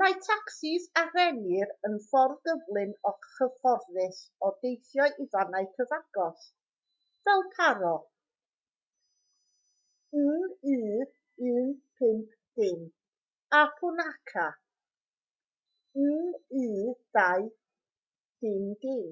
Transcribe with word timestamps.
mae 0.00 0.14
tacsis 0.28 0.86
a 1.00 1.02
rennir 1.08 1.68
yn 1.88 1.92
ffordd 2.06 2.40
gyflym 2.48 2.94
a 3.10 3.12
chyfforddus 3.26 4.18
o 4.46 4.48
deithio 4.64 5.06
i 5.24 5.26
fannau 5.36 5.68
cyfagos 5.76 6.48
fel 7.28 7.44
paro 7.58 7.92
nu 10.24 10.34
150 10.72 12.74
a 13.60 13.62
punakha 13.78 14.48
nu 16.02 16.18
200 16.58 19.08